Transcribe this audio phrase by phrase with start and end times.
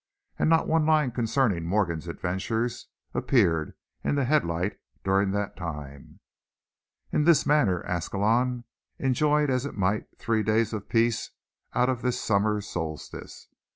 [0.39, 6.19] And not one line concerning Morgan's adventures appeared in the Headlight during that time.
[7.11, 8.63] In this manner, Ascalon
[8.97, 11.29] enjoyed as it might three days of peace
[11.75, 13.47] out of this summer solstice.